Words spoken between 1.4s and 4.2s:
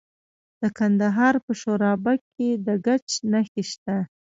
په شورابک کې د ګچ نښې شته.